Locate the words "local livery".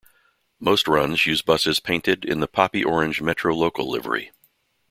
3.53-4.31